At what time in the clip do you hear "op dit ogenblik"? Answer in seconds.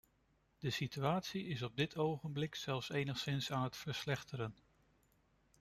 1.61-2.55